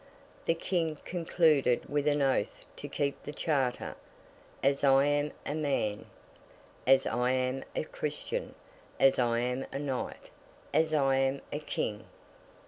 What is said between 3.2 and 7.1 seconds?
the Charter, 'As I am a man, as